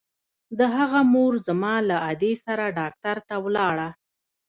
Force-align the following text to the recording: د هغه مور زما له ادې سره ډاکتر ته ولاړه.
د 0.59 0.61
هغه 0.75 0.99
مور 1.13 1.33
زما 1.47 1.73
له 1.89 1.97
ادې 2.11 2.33
سره 2.45 2.63
ډاکتر 2.79 3.17
ته 3.27 3.35
ولاړه. 3.45 3.89